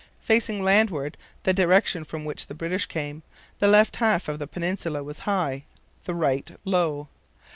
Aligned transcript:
Facing 0.23 0.63
landward, 0.63 1.15
the 1.43 1.53
direction 1.53 2.03
from 2.03 2.25
which 2.25 2.47
the 2.47 2.55
British 2.55 2.87
came, 2.87 3.21
the 3.59 3.67
left 3.67 3.97
half 3.97 4.27
of 4.27 4.39
the 4.39 4.47
peninsula 4.47 5.03
was 5.03 5.19
high, 5.29 5.63
the 6.05 6.15
right 6.15 6.57
low. 6.65 7.07